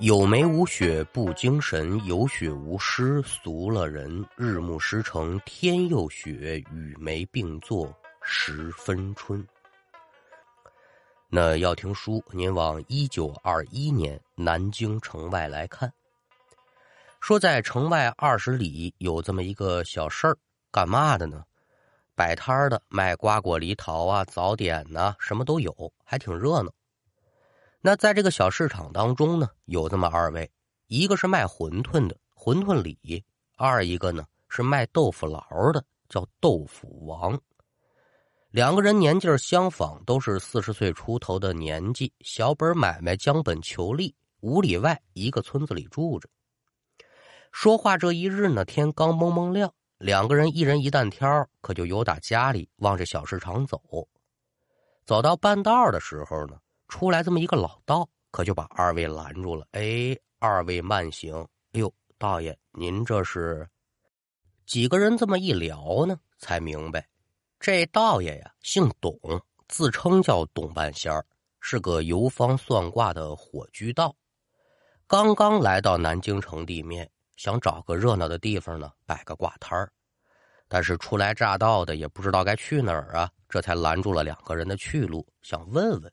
[0.00, 4.26] 有眉无雪不精神，有雪无诗俗了人。
[4.36, 9.46] 日暮时成天又雪，雨梅并作十分春。
[11.28, 15.92] 那要听书，您往一九二一年南京城外来看。
[17.20, 20.36] 说在城外二十里有这么一个小事儿，
[20.72, 21.44] 干嘛的呢？
[22.16, 26.72] 摆摊的卖瓜果梨桃啊，早点呐，什么都有，还挺热闹。
[27.86, 30.50] 那在这个小市场当中呢，有这么二位，
[30.86, 33.22] 一个是卖馄饨的馄饨李，
[33.58, 37.38] 二一个呢是卖豆腐劳的，叫豆腐王。
[38.48, 46.26] 两个人年纪相仿，都是四十岁出头的年纪，小本买卖，将本求利，五里外一个村子里住着。
[47.52, 53.78] 说话这一日呢，天刚蒙蒙亮，两个人一人一担挑，可就由打家里往这小市场走。
[55.04, 56.56] 走到半道的时候呢。
[56.88, 59.66] 出来这么一个老道，可就把二位拦住了。
[59.72, 61.34] 哎，二位慢行。
[61.72, 63.68] 哎呦，道爷，您这是？
[64.66, 67.06] 几个人这么一聊呢，才明白，
[67.60, 69.18] 这道爷呀姓董，
[69.68, 71.26] 自称叫董半仙儿，
[71.60, 74.14] 是个游方算卦的火居道。
[75.06, 79.92] 刚刚来到南京城地面，想找个热闹的地方呢摆个卦摊儿，
[80.66, 86.12] 但是初来乍到的也不知道该去哪儿啊，这才拦住了两个人的去路，想问问。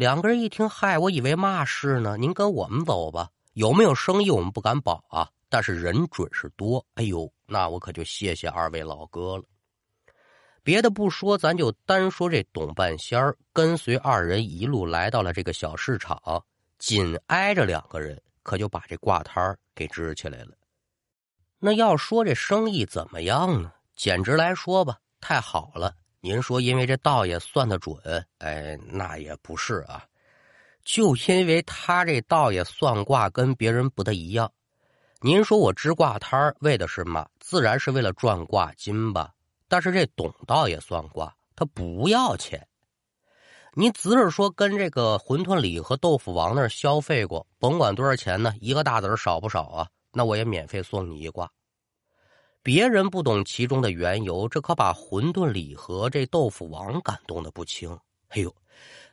[0.00, 2.16] 两个人一听，嗨，我以为嘛事呢？
[2.16, 3.28] 您跟我们走吧。
[3.52, 5.28] 有没有生意，我们不敢保啊。
[5.50, 6.82] 但是人准是多。
[6.94, 9.44] 哎呦，那我可就谢谢二位老哥了。
[10.62, 16.18] 别的不说，咱就单说这董半仙儿跟随二人一路来到了这个小市场，
[16.78, 20.52] 紧挨着两个人，可就把这挂摊儿给支起来了。
[21.58, 23.70] 那要说这生意怎么样呢？
[23.94, 25.94] 简直来说吧，太好了。
[26.22, 27.96] 您说，因为这道爷算得准，
[28.38, 30.04] 哎，那也不是啊。
[30.84, 34.50] 就因为他这道爷算卦跟别人不太一样。
[35.20, 37.28] 您说我支卦摊为的是嘛？
[37.38, 39.32] 自然是为了赚卦金吧。
[39.68, 42.66] 但是这董道爷算卦，他不要钱。
[43.74, 49.88] 你只是说跟这个馄饨里和豆腐王那儿消费过，甭管多少钱呢，一个大子少不少啊？
[50.12, 51.50] 那我也免费送你一卦。
[52.62, 57.98] 别人不懂其中的缘由，这可把馄饨礼盒这豆腐王感动的不轻。
[58.28, 58.54] 哎呦，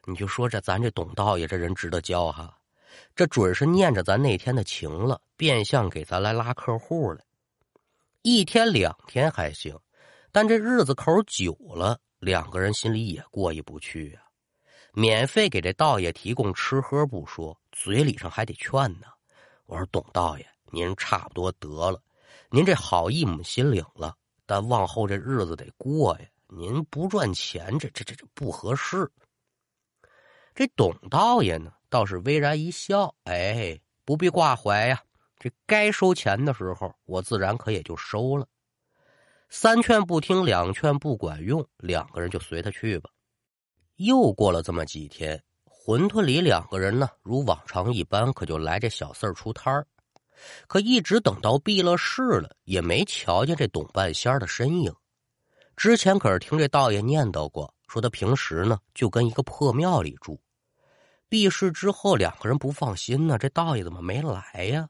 [0.05, 2.57] 你就说这咱这董道爷这人值得交哈，
[3.15, 7.21] 这准是念着咱那天的情了，变相给咱来拉客户了。
[8.21, 9.79] 一天两天还行，
[10.31, 14.27] 但这日子口久了，两个人心里也过意不去啊。
[14.91, 19.07] 免费给这道爷提供吃喝不说，嘴里上还得劝呢。
[19.67, 22.01] 我说董道爷，您差不多得了。
[22.49, 24.15] 您这好意我们心领了，
[24.45, 26.25] 但往后这日子得过呀。
[26.49, 29.11] 您不赚钱，这这这这不合适。
[30.55, 35.03] 这董道爷呢，倒是微然一笑，哎，不必挂怀呀。
[35.37, 38.47] 这该收钱的时候，我自然可也就收了。
[39.49, 43.09] 三劝不听，两劝不管用，两个人就随他去吧。
[43.97, 49.85] 又过了这么几天，馄饨里两个人呢，如往常一般，可就来这小四儿出摊儿。
[50.67, 54.93] 可一直等到闭了市了，也没瞧见这董半仙的身影。
[55.75, 60.39] 之前可是听这道爷念叨过，说他平时呢就跟一个破庙里住。
[61.29, 64.87] 闭市之后，两个人不放心呢，这道爷怎么没来呀？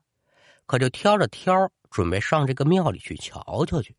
[0.66, 3.96] 可就挑着挑准备上这个庙里去瞧瞧去。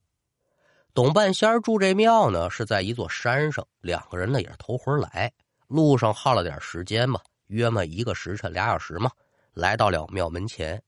[0.95, 5.33] 董半仙住这庙呢，是在一座山上，两个人呢也是头回来，
[5.67, 9.11] 路上耗了点时间嘛，约么一个时辰俩小时嘛，
[9.53, 10.83] 来到了庙门前。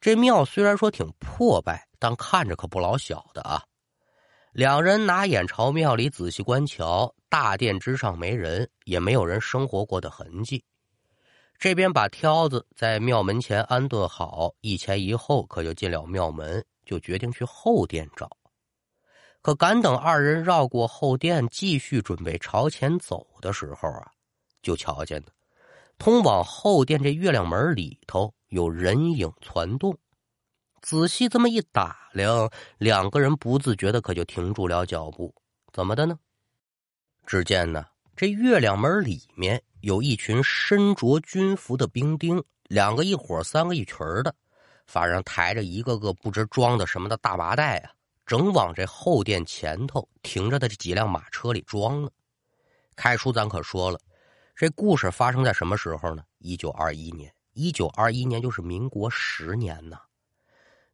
[0.00, 3.62] 这庙虽然说挺破败，但看着可不老小的啊。
[4.52, 10.64] 两人拿眼朝庙里仔细观瞧，大殿之上没人，也没有人生活过的痕迹。
[11.58, 18.30] 这边把挑子在庙门前安顿好，一前一后，可就进了庙门，就决定去后殿找。
[19.42, 24.10] 可赶等二人绕过后殿，继续准备朝前走的时候啊，
[24.62, 25.26] 就瞧见了
[25.98, 28.32] 通往后殿这月亮门里头。
[28.48, 29.96] 有人影攒动，
[30.80, 35.34] 仔细这么一打量，两个人不自觉的可就停住了脚步。
[35.72, 36.18] 怎么的呢？
[37.26, 37.84] 只见呢，
[38.16, 44.34] 这月亮门里面有一群身着军服的兵丁，两个一伙，三个一群的，
[44.86, 47.92] 反正抬着一个个不知装的什么的大麻袋啊，
[48.24, 52.08] 正往这后殿前头停着的这几辆马车里装呢。
[52.96, 54.00] 开书咱可说了，
[54.56, 56.22] 这故事发生在什么时候呢？
[56.38, 57.30] 一九二一年。
[57.58, 59.98] 一九二一年就是民国十年呐，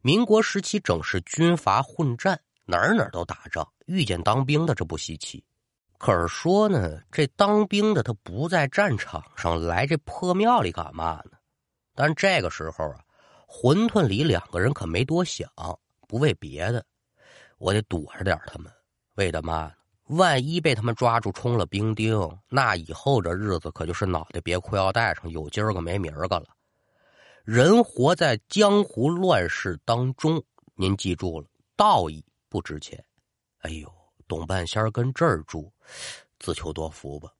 [0.01, 5.45] 民国时期整是军阀混战，哪儿哪儿都打仗，遇见当兵的这不稀奇。
[5.99, 11.37] 可是说呢，这当兵的他不在战场上，来这破庙里干嘛呢？
[11.95, 13.05] 但这个时候啊，
[13.47, 15.47] 馄饨里两个人可没多想，
[16.09, 16.83] 不为别的，
[17.59, 18.73] 我得躲着点他们，
[19.17, 19.73] 为的嘛呢？
[20.09, 26.47] 万一被他们抓住充了兵丁，那以后这日子可就是脑袋别裤腰带上，有今儿个没明儿个了。
[27.43, 30.43] 人活在江湖乱世当中，
[30.75, 31.47] 您记住了，
[31.77, 33.03] 道义不值钱。
[33.61, 33.91] 哎呦，
[34.29, 35.73] 董半仙跟这儿住，
[36.39, 37.31] 自求多福吧。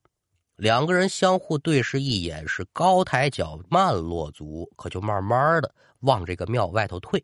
[0.55, 7.23] 两个人相互对视一眼，是高抬脚，慢落足，可就慢慢的往这个庙外头退。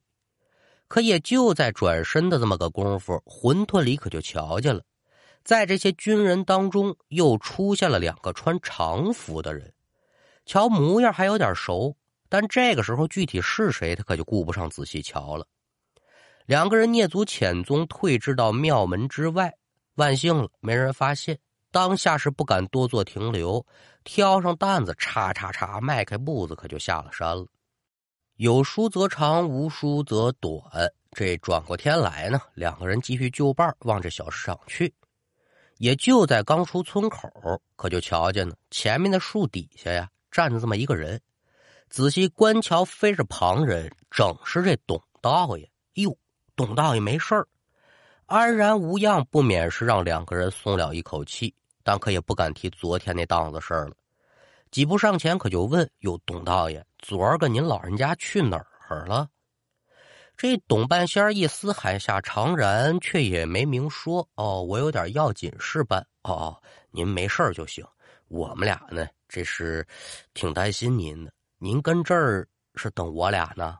[0.87, 4.83] 可也就在转身的这么个功夫，馄饨里可就瞧见了。
[5.43, 9.73] 在这些军人当中，又出现了两个穿长服的人，
[10.45, 11.95] 瞧模样还有点熟，
[12.29, 15.45] 但这个时候具体是谁，他可就顾不上仔细瞧了。
[16.45, 19.53] 两个人蹑足潜踪，退至到庙门之外，
[19.95, 21.37] 万幸了，没人发现。
[21.71, 23.65] 当下是不敢多做停留，
[24.03, 27.45] 挑上担子，叉叉叉，迈开步子，可就下了山了。
[28.35, 30.61] 有书则长，无书则短。
[31.11, 34.93] 这转过天来呢，两个人继续就伴往这小市场去。
[35.81, 37.27] 也就在刚出村口，
[37.75, 41.19] 可就瞧见呢，前面的树底下呀，站着这么一个人。
[41.89, 45.67] 仔细观瞧，非是旁人，正是这董道爷。
[45.95, 46.15] 哟，
[46.55, 47.47] 董道爷没事儿，
[48.27, 51.51] 安然无恙，不免是让两个人松了一口气。
[51.81, 53.95] 但可也不敢提昨天那档子事儿了。
[54.69, 59.27] 几步上前，可就问：“哟，董道爷，昨儿个您老人家去哪儿了？”
[60.41, 64.27] 这董半仙一丝海下常然，却也没明说。
[64.33, 66.03] 哦，我有点要紧事办。
[66.23, 66.59] 哦，
[66.89, 67.85] 您没事就行。
[68.27, 69.85] 我们俩呢，这是
[70.33, 71.31] 挺担心您的。
[71.59, 73.77] 您跟这儿是等我俩呢？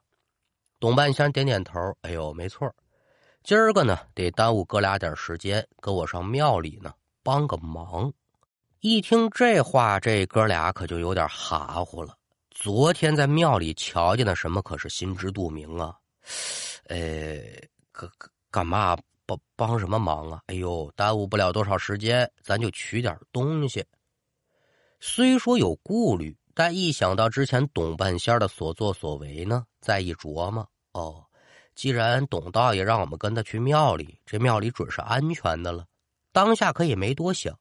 [0.80, 1.80] 董半仙点点头。
[2.04, 2.72] 哎呦，没错
[3.42, 6.94] 今儿个呢，得耽误哥俩点时间，跟我上庙里呢，
[7.24, 8.14] 帮个忙。
[8.82, 12.16] 一听这话，这哥俩可就有点含糊了。
[12.52, 15.98] 昨天在庙里瞧见的什么，可是心知肚明啊。
[16.86, 17.40] 呃，
[17.92, 18.10] 干
[18.50, 20.42] 干嘛帮帮什么忙啊？
[20.48, 23.86] 哎呦，耽误不了多少时间，咱就取点东西。
[25.00, 31.26] 虽说有顾虑，但一想到之前董半仙的所作所为呢，再一琢磨，哦，
[31.76, 35.86] 既然董大爷让我们跟他去庙里，这庙里准是安全的了。
[36.34, 37.58] 当下可也没多想，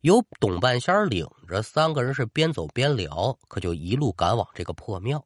[0.00, 5.24] 由董半仙领着三个人是边走边聊，可就一路赶往这个破庙。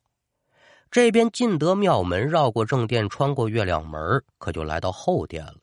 [0.97, 5.57] 这边进得庙门，绕过正殿，穿过月亮门，可就来到后殿了。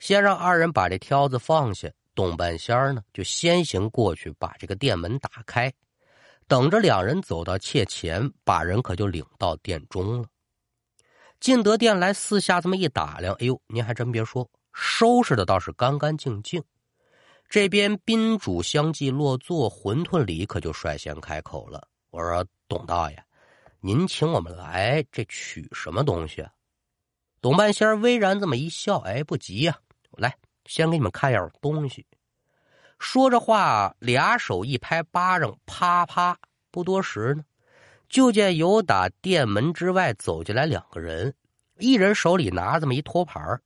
[0.00, 5.72] 先让二人把这挑子放下，董半仙呢就先行过去把这个殿门打开，
[6.48, 10.28] 等着两人走到妾前，把人可就领到殿中了。
[11.38, 16.60] 进得殿来，四下这么一打量，哎呦，您还真别说，收拾的倒是干干净净。
[17.48, 23.22] 这边宾主相继落座，馄饨里可就率先开口了：“我说董大爷。”
[23.86, 26.50] 您请我们来，这取什么东西啊？
[27.40, 29.78] 董半仙微然这么一笑，哎，不急呀，
[30.10, 32.04] 来，先给你们看样东西。
[32.98, 36.36] 说着话，俩手一拍巴掌，啪啪，
[36.72, 37.44] 不多时呢，
[38.08, 41.32] 就见有打店门之外走进来两个人，
[41.78, 43.62] 一人手里拿这么一托盘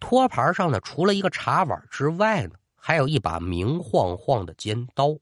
[0.00, 5.16] 托盘上呢，除了一个茶碗之外呢，还有一把明晃晃的尖刀。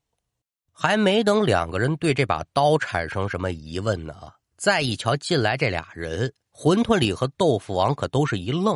[0.82, 4.14] 还没等两个人对这把刀产生什么疑问呢，
[4.56, 8.74] 再一瞧进来这俩人，馄饨里和豆腐王可都是一愣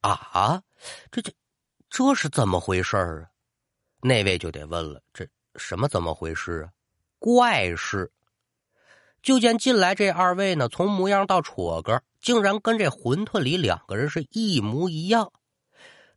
[0.00, 0.62] 啊啊！
[1.10, 1.32] 这这
[1.88, 3.26] 这是怎么回事啊？
[4.00, 5.26] 那位就得问了，这
[5.56, 6.70] 什么怎么回事啊？
[7.18, 8.12] 怪事！
[9.20, 15.32] 就见进来这二位呢，从模样到戳个，竟然跟这馄饨里两个人是一模一样，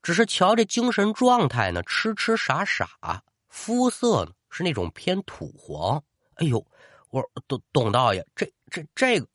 [0.03, 4.31] 只是瞧这精神状态呢，痴痴傻傻，肤色呢。
[4.53, 6.01] 是那种偏土黄，
[6.35, 6.63] 哎呦，
[7.09, 9.27] 我董董道爷，这这这个，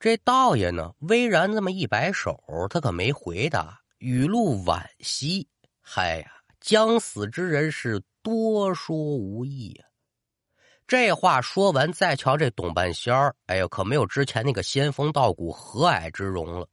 [0.00, 5.48] 这道爷呢，微然这么一摆手，他可没回答，语录惋惜。
[5.80, 6.26] 嗨呀，
[6.60, 9.84] 将死之人是多说无益呀。
[10.88, 16.68] 这话说完，再瞧这董半仙儿，哎呦，可没有之前那个仙风道骨、和蔼之容了，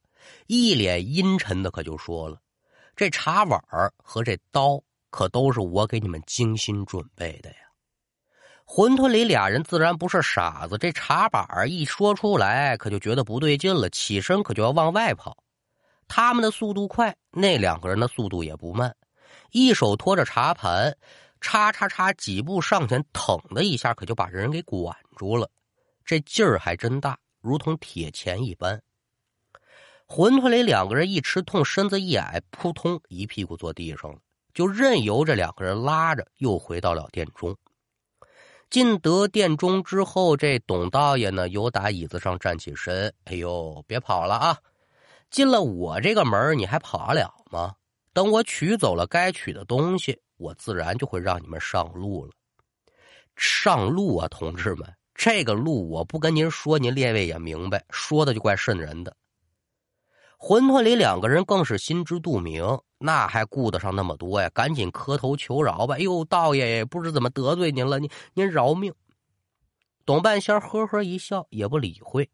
[0.48, 2.42] 一脸阴沉的，可就说了
[2.98, 3.62] ：“这茶碗
[3.98, 7.56] 和这刀。”可都是我给你们精心准备的呀！
[8.66, 15.44] 馄饨里俩人自然不是傻子，这茶板一说出来，可就觉得不对劲了，起身可就要往外跑。
[16.08, 18.96] 他们的速度快，那两个人的速度也不慢，
[19.52, 20.96] 一手托着茶盘，
[21.42, 25.50] 叉叉叉几步上前，腾的一下，可就把人给管住了。
[26.06, 28.80] 这劲儿还真大，如同铁钳一般。
[30.08, 34.20] 馄饨里两个人一吃痛，身子一矮，扑通一屁股坐地上了。
[34.54, 37.56] 就任由这两个人拉着，又回到了殿中。
[38.70, 43.14] 进得殿中之后，这董道爷呢，由打椅子上站起身。
[43.26, 44.58] 哎呦，别跑了啊！
[45.32, 47.74] 进了我这个门，你还跑得了吗？
[48.14, 52.32] 等我取走了该取的东西，我自然就会让你们上路了。
[53.36, 59.16] 上路啊，同志们，这个路我不跟您说，您列位也明白，说的就怪瘆人的。
[60.38, 62.64] 馄饨里两个人更是心知肚明，
[63.00, 64.50] 那还顾得上那么多呀？
[64.50, 65.96] 赶紧磕头求饶吧！
[65.96, 68.94] 哎呦，道爷也不知怎么得罪您了，您您饶命！
[70.06, 72.30] 董半仙呵呵一笑，也不理会。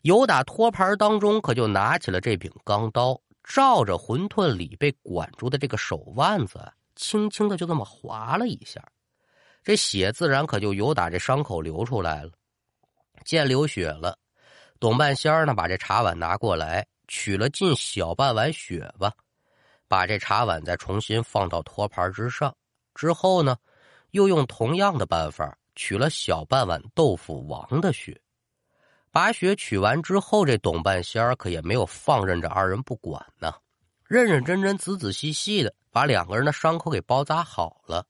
[0.00, 8.82] 由打托盘当中，可就拿起了这柄钢刀，照着馄饨里被管住的这个手腕子，轻轻的就这么划了一下，
[9.62, 12.32] 这血自然可就由打这伤口流出来了。
[13.24, 14.18] 见流血了，
[14.80, 16.86] 董半仙呢，把这茶碗拿过来。
[17.08, 19.12] 取了近小半碗血吧，
[19.92, 22.50] 把这茶碗再重新放到托盘之上。
[22.94, 23.54] 之后呢，
[24.12, 28.18] 又用同样的办法取了小半碗豆腐王的血。
[29.10, 33.52] 把血取完之后，这董半仙儿可也没有放任着二人不管呢，
[34.08, 38.02] 认认真真、仔仔细细的把两个人的伤口给包扎好了，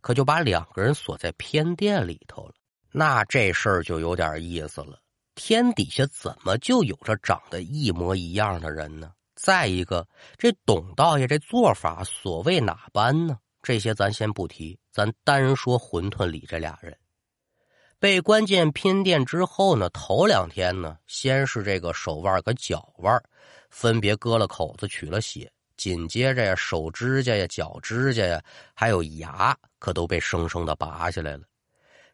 [0.00, 2.54] 可就把两个人锁在偏殿里头了。
[2.92, 5.00] 那这事儿就有点意思了。
[5.34, 9.10] 天底下怎么就有着长得一模一样的人呢？
[9.46, 10.04] 再一个，
[10.36, 13.38] 这董道爷这做法所谓哪般呢？
[13.62, 16.98] 这些咱先不提，咱单说馄饨里这俩人
[18.00, 23.22] 被关进偏殿之后呢，头两天呢，先是这个手腕和脚腕
[23.70, 28.42] 分别割了口子取了血，紧接着呀，手指甲呀、脚指甲呀，
[28.74, 31.44] 还有牙，可都被生生的拔下来了。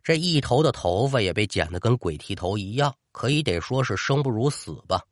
[0.02, 5.02] 这一头的头发也被剪得跟鬼剃头一样，可以得说是生不如死吧。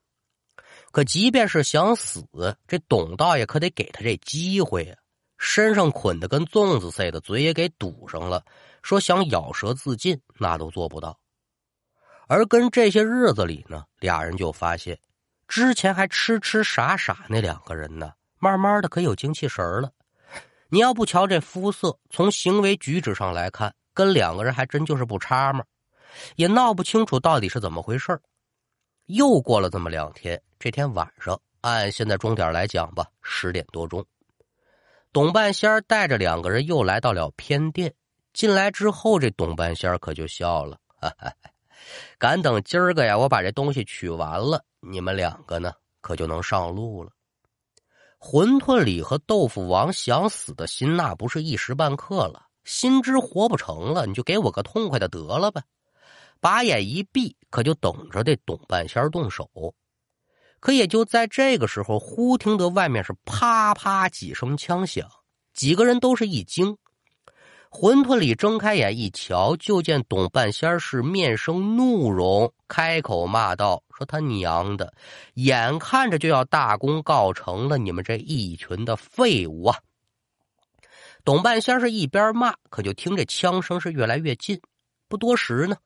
[0.91, 2.25] 可即便是想死，
[2.67, 4.97] 这董大爷可得给他这机会呀。
[5.39, 8.45] 身上捆得跟粽子似的，嘴也给堵上了，
[8.83, 11.19] 说想咬舌自尽那都做不到。
[12.27, 14.99] 而跟这些日子里呢，俩人就发现，
[15.49, 19.91] 之前还痴痴傻傻那两个人呢，慢慢的可有精气神了。
[20.69, 23.75] 你要不瞧这肤色，从行为举止上来看。
[23.93, 25.65] 跟两个人还真就是不差嘛，
[26.37, 28.19] 也闹不清楚到底是怎么回事
[29.13, 34.05] 又过了这么两天，这天晚上，按现在钟点来讲吧，十点多钟，
[35.13, 37.93] 董半仙带着两个人又来到了偏殿。
[38.33, 41.33] 进来之后，这董半仙可就笑了，哈哈，
[42.19, 47.11] 敢等今儿个呀，我把这东西取完了，你们两个呢，可就能上路了。
[48.21, 52.47] 馄饨里和豆腐王想死的心，那不是一时半刻了。
[52.63, 55.61] 心知活不成了，你就给我个痛快的得了呗！
[56.41, 59.49] 把眼一闭，可就等着这董半仙动手。
[60.59, 65.09] 可也就在这个时候，忽听得外面是啪啪几声枪响，
[65.55, 66.77] 几个人都是一惊。
[67.71, 74.93] 馄饨里睁开眼一瞧，就见董半仙是面生怒容，开口骂道：“说他娘的，
[75.35, 79.79] 眼看着就要大功告成了，你们这一群的废物啊！”
[81.25, 84.61] 董半仙是一边骂，可就听这枪声是越来越近。
[85.07, 85.77] 不多时呢，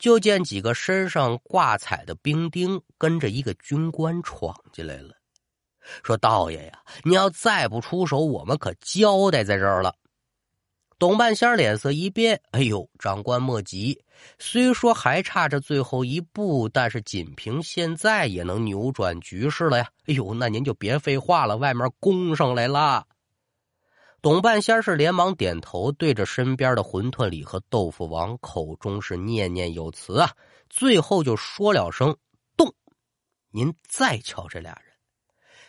[0.00, 5.14] 就见几个身上挂彩的兵丁跟着一个军官闯进来了，
[6.02, 9.94] 说：“道爷呀，你要再不出手，我们可交代在这儿了。”
[10.98, 14.02] 董半仙脸色一变：“哎呦，长官莫急，
[14.38, 19.86] 虽说还差这最后一步，但是仅凭现在也能扭转局势了呀！
[20.06, 23.06] 哎呦，那您就别废话了，外面攻上来了。”
[24.22, 30.30] 董半仙是连忙点头，对着身边的馄饨里和豆腐王，口中是念念有词啊。
[30.68, 32.14] 最后就说了声
[32.56, 32.74] “动”，
[33.50, 34.94] 您再瞧这俩人，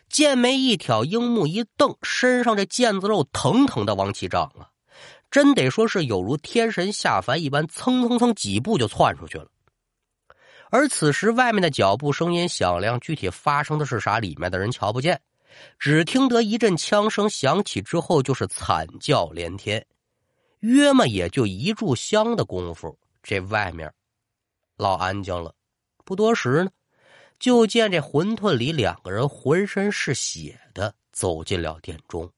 [0.09, 4.69] 剑眉一挑，樱目一瞪，身上这腱子肉腾腾的往起长啊，
[5.31, 9.47] 真得说是有如天神下凡一般，蹭蹭蹭几步就窜出去了。
[10.69, 15.21] 而此时外面的脚步声音响亮，具体发生的是啥，里面的人瞧不见。
[15.79, 19.85] 只听得一阵枪声响起之后，就是惨叫连天。
[20.59, 23.91] 约么也就一炷香的功夫，这外面
[24.77, 25.55] 老安静了。
[26.05, 26.69] 不多时呢，
[27.39, 32.31] 就见这馄饨里两个人浑身是血的走进了殿中，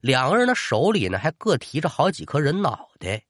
[0.00, 3.22] 两个人的手里呢还各提着好几颗人脑袋。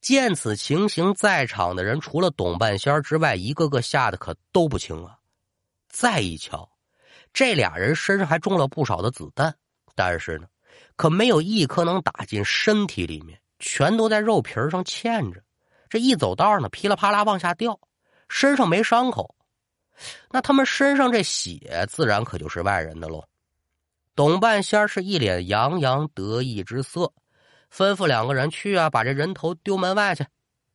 [0.00, 5.18] 见此情形，在场的人除了董半仙之外，一个个吓得可都不轻啊。
[5.88, 6.70] 再一瞧。
[7.36, 9.54] 这俩人身上还中了不少的子弹，
[9.94, 10.46] 但是呢，
[10.96, 15.42] 可没有一颗能打进身体里面，全都在肉皮上嵌着。
[15.90, 17.78] 这一走道呢，噼里啪啦往下掉，
[18.30, 19.34] 身上没伤口。
[20.30, 23.22] 那他们身上这血，自然可就是外人的喽。
[24.14, 27.12] 董半仙是一脸洋洋得意之色，
[27.70, 30.24] 吩咐两个人去啊，把这人头丢门外去。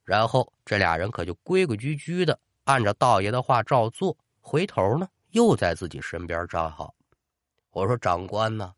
[0.03, 6.94] 然后这俩人可就规规矩矩的按照道爷的话照做，回头呢又在自己身边站好。
[7.72, 8.74] 我说长官呢，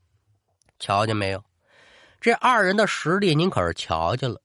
[0.80, 1.44] 瞧见没有？
[2.22, 4.42] 这二人的实力您可是瞧见了。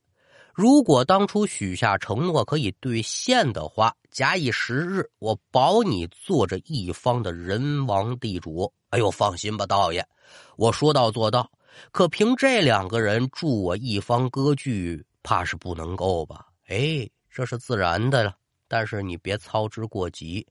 [0.52, 8.72] 如果当初许下承诺可以兑现的话，假以时日，我保你做着一方的人王地主。
[8.90, 10.04] 哎呦，放心吧，道爷，
[10.56, 11.48] 我说到做到。
[11.92, 16.46] 可凭这两个人助我一方割据，怕是不能够吧？
[16.66, 18.34] 哎，这是自然的了。
[18.66, 20.44] 但是你别操之过急。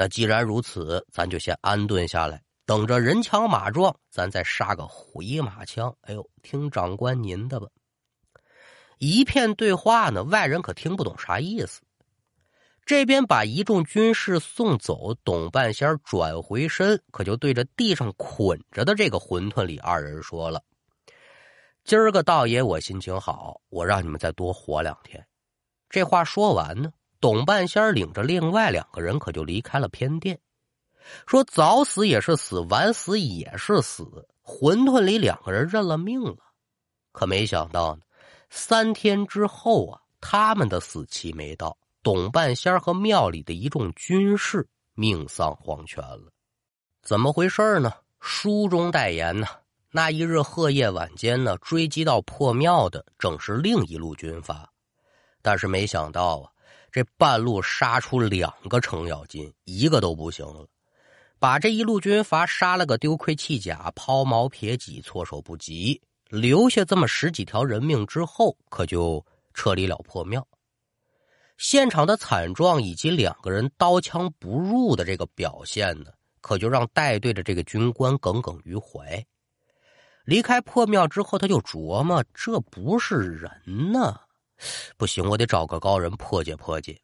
[0.00, 5.92] 那既然如此，咱就先安顿下来，等着人强马壮，咱再杀个回马枪。
[6.02, 7.66] 哎呦，听长官您的吧。
[8.98, 11.80] 一片对话呢，外人可听不懂啥意思。
[12.86, 20.62] 这边把一众军士送走，董半仙转回身，可就对着地上捆着的这个馄饨里二人说了
[21.82, 25.26] ：“今儿个道爷我心情好，我让你们再多活两天。”
[25.90, 30.38] 这话说完呢，董半仙领着另外两个人可就离开了偏殿，
[31.26, 36.38] 说：“早死也是死，晚死也是死。”馄饨里两个人认了命了，
[37.12, 38.02] 可没想到呢。
[38.48, 46.32] 三天之后啊，他们的死期没到，董半仙和庙里的一众军士命丧黄泉了。
[47.02, 47.92] 怎么回事呢？
[48.20, 49.46] 书中代言呢。
[49.90, 54.70] 那一日贺夜晚间呢，追击到破庙的正是另一路军阀，
[55.42, 56.50] 但是没想到啊，
[56.98, 60.66] 这半路杀出两个程咬金，一个都不行了，
[61.38, 66.02] 把这一路军阀杀了个丢盔弃甲、抛锚撇戟、措手不及。
[66.28, 69.24] 留下这么十几条人命之后，可就
[69.54, 70.44] 撤离了破庙。
[71.56, 79.24] 现场的惨状以及两个人刀枪不入的这个表现呢，可就让带队的这个军官耿耿于怀。
[80.24, 84.18] 离开破庙之后，他就琢磨：这不是人呢，
[84.96, 87.00] 不行，我得找个高人破解破解。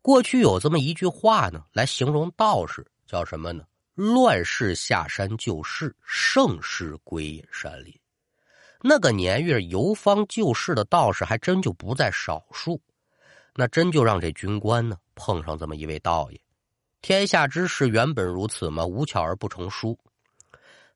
[0.00, 3.64] 过去有这么一句话呢，来形容道士，叫什么呢？
[3.94, 7.92] 乱世下山救世，盛世归隐山林。
[8.80, 12.80] 那个年月，游方救世的道士还真就不在少数，
[13.54, 16.40] 那真就让这军官呢碰上这么一位道爷。
[17.02, 19.98] 天下之事原本如此嘛，无巧而不成书。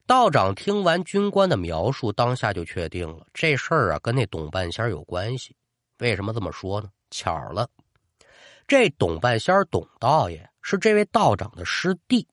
[0.07, 5.57] 道长听完军官的描述，当下就确定了这事儿啊跟那董半仙有关系。
[5.99, 6.89] 为什么这么说呢？
[7.11, 7.69] 巧了，
[8.67, 12.27] 这董半仙董道爷是这位道长的师弟，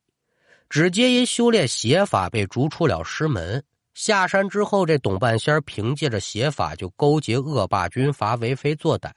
[0.69, 3.63] 只接因修炼邪法被逐出了师门。
[3.93, 9.11] 下山之后，这董半仙凭借着邪法就勾结恶霸军阀为非作歹。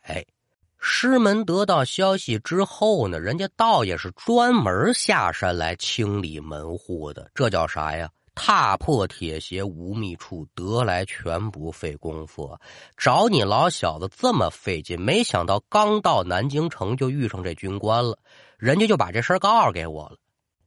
[0.79, 7.31] 师门得到消息之后呢，人家道爷是专门下山来清理门户的。
[7.35, 8.11] 这叫啥呀？
[8.35, 12.59] 踏破铁鞋无觅处，得来全不费工夫。
[12.97, 18.18] 找你老小子这么费劲，没想到刚到南京城就遇上这军官了，
[18.57, 20.16] 人家就把这事告诉给我了，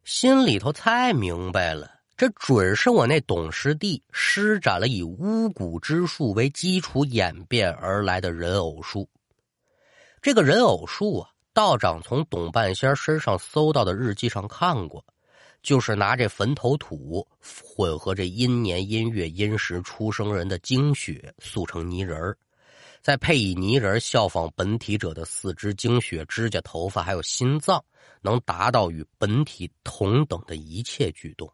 [0.03, 1.91] 心里头才明白了。
[2.17, 9.09] 这准是我那董师弟施展了以巫蛊之术为基础演变而来的人偶术。
[10.21, 15.03] 这个人偶术啊，道长从董半仙身上搜到的日记上看过，
[15.65, 17.27] 就是拿这坟头土
[17.75, 22.37] 混合这阴年阴月阴时出生人的精血塑成泥人
[23.01, 27.83] 再配以泥人效仿本体者的四肢、精血、指甲、头发，还有心脏，
[28.21, 31.51] 能达到与本体同等的一切举动。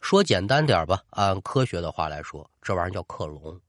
[0.00, 3.60] 说简单点吧，按科学的话来说，这玩意儿叫克隆。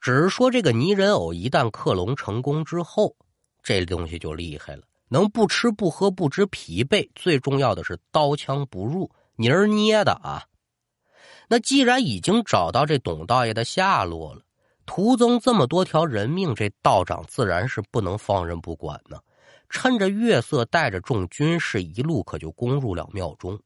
[0.00, 3.14] 只是说这个泥人偶一旦克隆成功之后，
[3.62, 10.44] 这东西就厉害了，能不吃不喝不知疲惫，最重要的是刀枪不入，泥儿捏的啊。
[11.48, 14.42] 那既然已经找到这董道爷的下落了，
[14.84, 19.18] 徒增这么多条人命，这道长自然是不能放任不管呢。
[19.70, 23.58] 趁着月色，带着众军士一路可就攻入了庙中。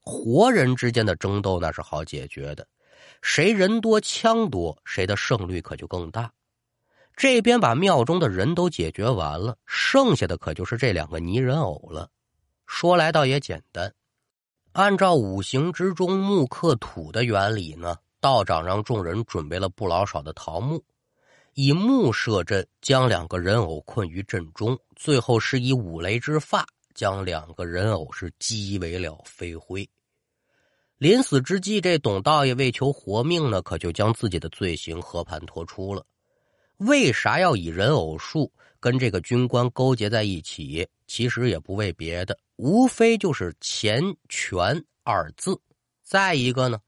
[0.00, 2.66] 活人之间的争斗那是好解决的，
[3.20, 6.32] 谁人多枪多，谁的胜率可就更大。
[7.18, 12.08] 这边把庙中的人都解决完了，剩下的可就是这两个泥人偶了。
[12.64, 13.92] 说来倒也简单，
[14.70, 20.80] 按照五行之中木克土的原理呢，道长让众人准备了不老少的桃木，
[21.54, 29.88] 以木设阵，将两个人偶困于阵中，最后是以五雷之发将两个人偶是击为了飞灰。
[30.98, 36.04] 临死之际，这董道爷为求活命呢，可就将自己的罪行和盘托出了。
[36.78, 40.88] 为啥要以人偶术跟这个军官勾结在一起？
[41.06, 45.58] 其实也不为别的，无非就是钱权二字。
[46.02, 46.78] 再一个呢，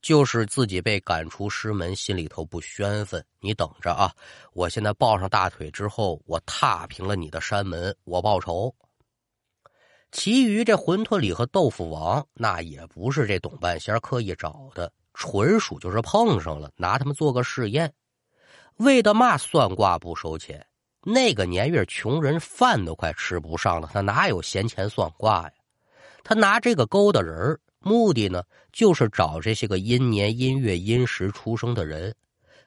[0.00, 3.24] 就是自己被赶出师门，心里头不宣愤。
[3.40, 4.14] 你等着啊！
[4.52, 8.74] 我现在抱上大腿之后，我踏平了你的山门，我报仇。
[10.12, 17.92] 其余这馄饨里和豆腐王，那也不是这董半仙刻意找的，纯属就是碰上了，拿他们做个试验。
[18.78, 20.66] 为的嘛算卦不收钱？
[21.06, 25.52] 那个年月，穷人饭都快吃不上了，他哪有闲钱算卦呀？
[26.22, 32.14] 他拿这个勾搭人目的呢，就是找这些个阴年阴月阴时出生的人，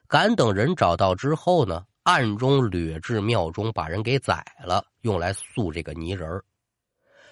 [0.06, 6.40] 敢等人找到之后呢，暗中掠至庙中，把人给宰了，用来塑这个泥人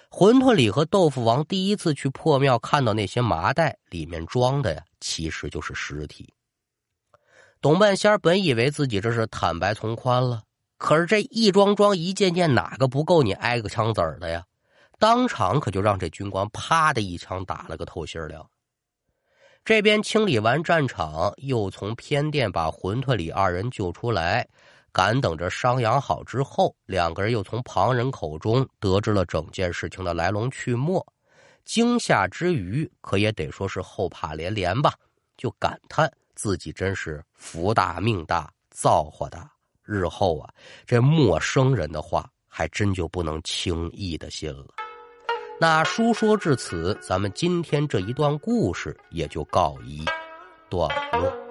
[0.09, 6.33] 馄饨里和豆腐王第一次去破庙，看到那些麻袋里面装的呀，其实就是尸体。
[7.67, 10.41] 董半仙本以为自己这是坦白从宽了，
[10.77, 14.41] 可是这一桩桩一件件，哪个不够你挨个枪子儿的呀？
[14.97, 18.49] 当场可就让这军官啪的一枪打了个透心凉。
[19.65, 24.47] 这边清理完战场，又从偏殿把馄饨里二人救出来，
[24.93, 31.05] 赶等着伤养好之后，两个人又从旁人口中得知了整件事情的来龙去脉。
[31.65, 34.93] 惊吓之余，可也得说是后怕连连吧，
[35.35, 39.51] 就感叹自己真是福大命大造化大。
[39.83, 40.53] 日后啊，
[40.85, 44.67] 这陌生人的话还真就不能轻易的信了。
[45.59, 50.05] 那书说至此，咱们今天这一段故事也就告一
[50.69, 50.87] 段
[51.19, 51.46] 落。